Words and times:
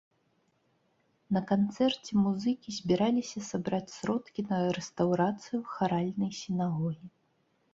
На 1.35 1.41
канцэрце 1.51 2.11
музыкі 2.21 2.69
збіраліся 2.77 3.43
сабраць 3.49 3.93
сродкі 3.99 4.41
на 4.53 4.57
рэстаўрацыю 4.79 5.59
харальнай 5.75 6.31
сінагогі. 6.41 7.05